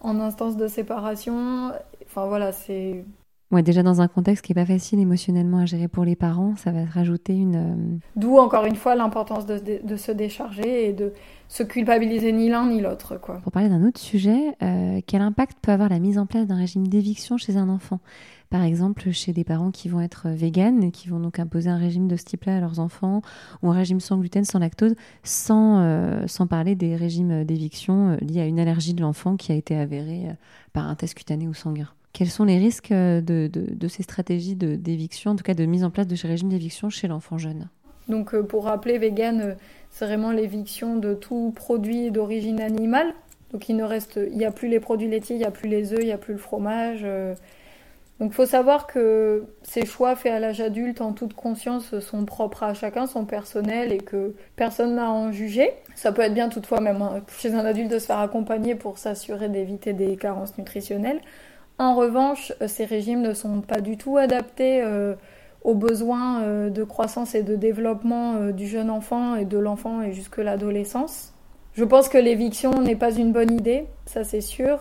[0.00, 1.72] en instance de séparation.
[2.06, 3.04] Enfin voilà, c'est.
[3.52, 6.56] Ouais, déjà dans un contexte qui n'est pas facile émotionnellement à gérer pour les parents,
[6.56, 7.56] ça va rajouter une.
[7.56, 11.12] Euh, D'où encore une fois l'importance de, de, se décharger et de
[11.48, 13.18] se culpabiliser ni l'un ni l'autre.
[13.20, 13.40] Quoi.
[13.42, 16.56] Pour parler d'un autre sujet, euh, quel impact peut avoir la mise en place d'un
[16.56, 18.00] régime d'éviction chez un enfant?
[18.48, 21.76] Par exemple chez des parents qui vont être véganes et qui vont donc imposer un
[21.76, 23.20] régime de ce type-là à leurs enfants
[23.62, 28.40] ou un régime sans gluten, sans lactose, sans, euh, sans parler des régimes d'éviction liés
[28.40, 30.28] à une allergie de l'enfant qui a été avérée
[30.72, 31.88] par un test cutané ou sanguin.
[32.12, 35.90] Quels sont les risques de, de, ces stratégies d'éviction, en tout cas de mise en
[35.90, 37.68] place de ces régimes d'éviction chez l'enfant jeune?
[38.08, 39.56] Donc pour rappeler, vegan,
[39.90, 43.14] c'est vraiment l'éviction de tout produit d'origine animale.
[43.52, 45.68] Donc il ne reste, il n'y a plus les produits laitiers, il n'y a plus
[45.68, 47.06] les œufs, il n'y a plus le fromage.
[48.22, 52.24] Donc il faut savoir que ces choix faits à l'âge adulte en toute conscience sont
[52.24, 55.70] propres à chacun, sont personnels et que personne n'a à en juger.
[55.96, 58.98] Ça peut être bien toutefois même hein, chez un adulte de se faire accompagner pour
[58.98, 61.20] s'assurer d'éviter des carences nutritionnelles.
[61.82, 65.16] En revanche, ces régimes ne sont pas du tout adaptés euh,
[65.64, 70.00] aux besoins euh, de croissance et de développement euh, du jeune enfant et de l'enfant
[70.00, 71.32] et jusque l'adolescence.
[71.74, 74.78] Je pense que l'éviction n'est pas une bonne idée, ça c'est sûr.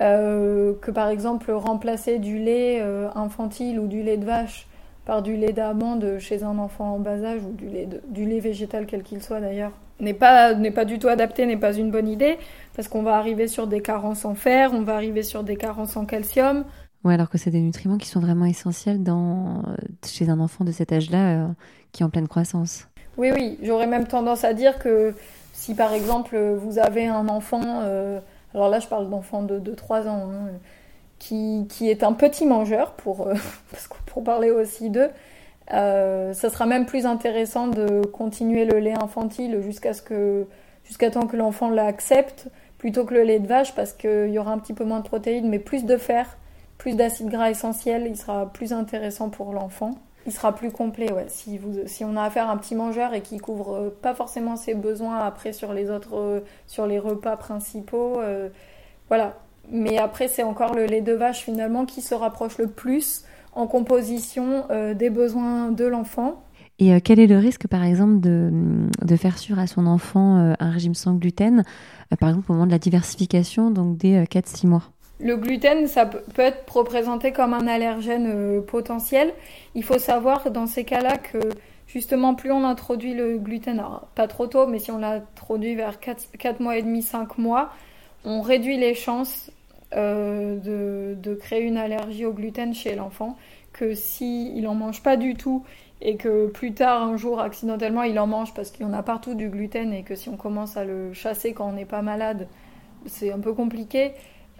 [0.00, 4.66] Euh, que par exemple remplacer du lait euh, infantile ou du lait de vache
[5.04, 8.40] par du lait d'amande chez un enfant en bas âge ou du lait, du lait
[8.40, 11.90] végétal quel qu'il soit d'ailleurs n'est pas, n'est pas du tout adapté, n'est pas une
[11.90, 12.38] bonne idée
[12.74, 15.96] parce qu'on va arriver sur des carences en fer, on va arriver sur des carences
[15.96, 16.64] en calcium.
[17.04, 19.62] Ouais, alors que c'est des nutriments qui sont vraiment essentiels dans,
[20.06, 21.48] chez un enfant de cet âge-là euh,
[21.90, 22.88] qui est en pleine croissance.
[23.16, 25.14] Oui, oui, j'aurais même tendance à dire que
[25.52, 27.82] si par exemple vous avez un enfant
[28.54, 30.50] alors là je parle d'enfant de, 3 ans, hein,
[31.22, 33.34] qui, est un petit mangeur, pour, euh,
[34.06, 35.10] pour parler aussi d'eux,
[35.72, 40.46] euh, ça sera même plus intéressant de continuer le lait infantile jusqu'à ce que
[41.12, 44.58] temps que l'enfant l'accepte plutôt que le lait de vache parce qu'il y aura un
[44.58, 46.36] petit peu moins de protéines mais plus de fer,
[46.76, 49.94] plus d'acides gras essentiels, il sera plus intéressant pour l'enfant.
[50.26, 51.26] Il sera plus complet, ouais.
[51.28, 54.14] Si, vous, si on a affaire à un petit mangeur et qui couvre euh, pas
[54.14, 58.20] forcément ses besoins après sur les autres, euh, sur les repas principaux,
[59.08, 59.34] voilà.
[59.70, 63.66] Mais après, c'est encore le lait de vache finalement qui se rapproche le plus en
[63.66, 66.42] composition des besoins de l'enfant.
[66.78, 68.50] Et quel est le risque, par exemple, de,
[69.02, 71.62] de faire sur à son enfant un régime sans gluten,
[72.18, 74.92] par exemple au moment de la diversification, donc dès 4-6 mois?
[75.22, 79.32] Le gluten, ça peut être représenté comme un allergène euh, potentiel.
[79.76, 81.38] Il faut savoir dans ces cas-là que
[81.86, 83.80] justement, plus on introduit le gluten,
[84.16, 87.70] pas trop tôt, mais si on l'introduit vers 4, mois et demi, 5 mois,
[88.24, 89.50] on réduit les chances
[89.94, 93.36] de, de, créer une allergie au gluten chez l'enfant
[93.74, 95.64] que s'il il en mange pas du tout
[96.04, 99.02] et que plus tard, un jour, accidentellement, il en mange parce qu'il y en a
[99.02, 102.02] partout du gluten et que si on commence à le chasser quand on n'est pas
[102.02, 102.48] malade,
[103.06, 104.12] c'est un peu compliqué,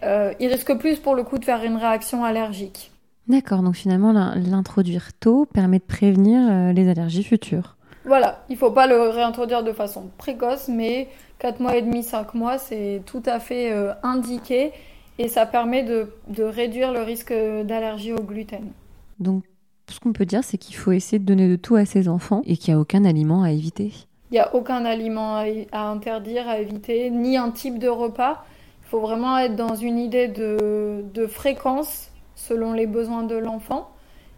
[0.03, 2.91] euh, il risque plus pour le coup de faire une réaction allergique.
[3.27, 7.75] D'accord, donc finalement, l'introduire tôt permet de prévenir euh, les allergies futures.
[8.05, 11.07] Voilà, il ne faut pas le réintroduire de façon précoce, mais
[11.39, 14.71] 4 mois et demi, 5 mois, c'est tout à fait euh, indiqué
[15.19, 18.71] et ça permet de, de réduire le risque d'allergie au gluten.
[19.19, 19.43] Donc
[19.89, 22.41] ce qu'on peut dire, c'est qu'il faut essayer de donner de tout à ses enfants
[22.45, 23.91] et qu'il n'y a aucun aliment à éviter.
[24.31, 25.37] Il n'y a aucun aliment
[25.71, 28.43] à, interdire, à éviter, ni un type de repas.
[28.81, 33.91] Il faut vraiment être dans une idée de, fréquence selon les besoins de l'enfant.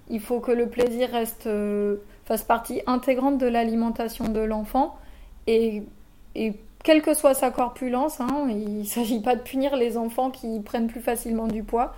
[0.09, 1.95] Il faut que le plaisir reste, euh,
[2.25, 4.97] fasse partie intégrante de l'alimentation de l'enfant.
[5.47, 5.83] Et,
[6.83, 10.59] quelle que soit sa corpulence, hein, il ne s'agit pas de punir les enfants qui
[10.59, 11.95] prennent plus facilement du poids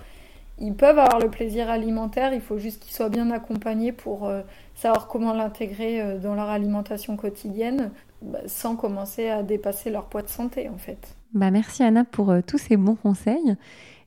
[0.60, 4.42] ils peuvent avoir le plaisir alimentaire, il faut juste qu'ils soient bien accompagnés pour euh,
[4.76, 10.24] savoir comment l'intégrer euh, dans leur alimentation quotidienne bah, sans commencer à dépasser leur poids
[10.24, 11.16] de santé en fait.
[11.34, 13.56] Bah merci Anna pour euh, tous ces bons conseils.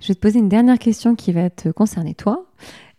[0.00, 2.44] Je vais te poser une dernière question qui va te concerner toi.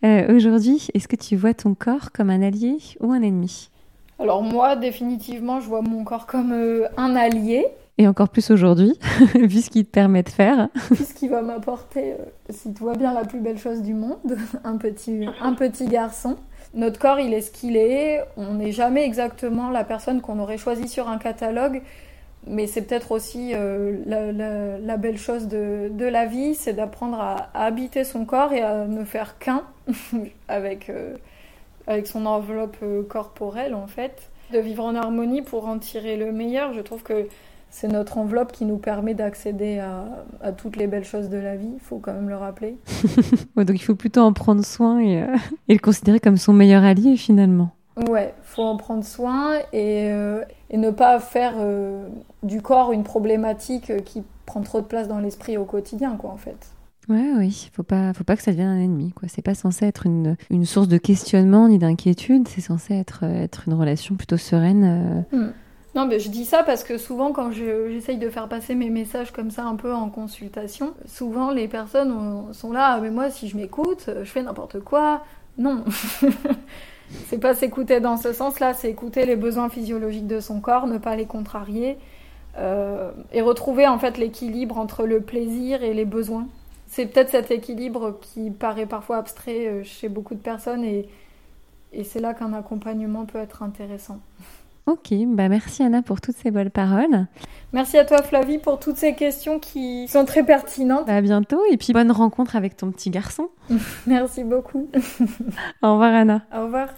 [0.02, 3.70] Aujourd'hui, est-ce que tu vois ton corps comme un allié ou un ennemi
[4.18, 6.52] Alors moi, définitivement, je vois mon corps comme
[6.96, 7.66] un allié
[7.98, 8.98] et encore plus aujourd'hui,
[9.34, 10.68] vu ce qu'il te permet de faire.
[10.94, 12.16] Puisqu'il va m'apporter, euh,
[12.48, 16.36] si tu vois bien, la plus belle chose du monde, un petit, un petit garçon.
[16.74, 18.24] Notre corps, il est ce qu'il est.
[18.38, 21.82] On n'est jamais exactement la personne qu'on aurait choisie sur un catalogue.
[22.46, 27.50] Mais c'est peut-être aussi euh, la, belle chose de, de la vie, c'est d'apprendre à,
[27.54, 29.62] habiter son corps et à ne faire qu'un
[30.48, 31.16] avec, euh,
[31.86, 34.30] avec son enveloppe corporelle, en fait.
[34.52, 36.74] De vivre en harmonie pour en tirer le meilleur.
[36.74, 37.26] Je trouve que
[37.72, 41.70] c'est notre enveloppe qui nous permet d'accéder à, toutes les belles choses de la vie,
[41.72, 42.76] il faut quand même le rappeler.
[43.56, 45.34] donc il faut plutôt en prendre soin et, euh,
[45.68, 47.70] le considérer comme son meilleur allié finalement.
[48.08, 52.06] Ouais, faut en prendre soin et, euh, ne pas faire euh,
[52.42, 56.36] du corps une problématique qui prend trop de place dans l'esprit au quotidien, quoi, en
[56.36, 56.72] fait.
[57.08, 59.28] Ouais, oui, faut pas, faut pas que ça devienne un ennemi, quoi.
[59.28, 63.74] C'est pas censé être une, source de questionnement ni d'inquiétude, c'est censé être, être une
[63.74, 65.24] relation plutôt sereine.
[65.32, 65.50] Hmm.
[65.94, 69.30] Non, mais je dis ça parce que souvent, quand j'essaye de faire passer mes messages
[69.30, 73.48] comme ça un peu en consultation, souvent les personnes sont là, ah, mais moi, si
[73.48, 75.22] je m'écoute, je fais n'importe quoi.
[75.58, 75.84] Non.
[77.28, 80.96] c'est pas s'écouter dans ce sens-là, c'est écouter les besoins physiologiques de son corps, ne
[80.96, 81.98] pas les contrarier
[82.56, 86.46] euh, et retrouver en fait l'équilibre entre le plaisir et les besoins.
[86.92, 91.08] C'est peut-être cet équilibre qui paraît parfois abstrait euh, chez beaucoup de personnes et,
[91.94, 94.20] et c'est là qu'un accompagnement peut être intéressant.
[94.84, 97.28] Ok, bah merci Anna pour toutes ces bonnes paroles.
[97.72, 101.08] Merci à toi Flavie pour toutes ces questions qui sont très pertinentes.
[101.08, 103.48] À bientôt et puis bonne rencontre avec ton petit garçon.
[104.06, 104.90] merci beaucoup.
[105.82, 106.42] Au revoir Anna.
[106.54, 106.88] Au revoir.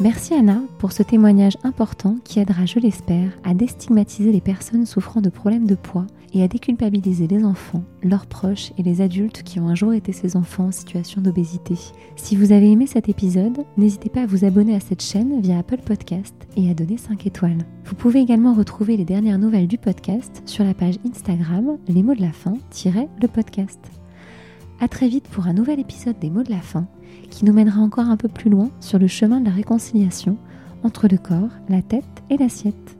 [0.00, 5.20] Merci Anna pour ce témoignage important qui aidera, je l'espère, à déstigmatiser les personnes souffrant
[5.20, 9.60] de problèmes de poids et à déculpabiliser les enfants, leurs proches et les adultes qui
[9.60, 11.74] ont un jour été ces enfants en situation d'obésité.
[12.16, 15.58] Si vous avez aimé cet épisode, n'hésitez pas à vous abonner à cette chaîne via
[15.58, 17.64] Apple Podcast et à donner 5 étoiles.
[17.84, 22.14] Vous pouvez également retrouver les dernières nouvelles du podcast sur la page Instagram Les mots
[22.14, 23.80] de la fin-le podcast.
[24.80, 26.86] A très vite pour un nouvel épisode des mots de la fin
[27.30, 30.36] qui nous mènera encore un peu plus loin sur le chemin de la réconciliation
[30.82, 32.96] entre le corps, la tête et l'assiette.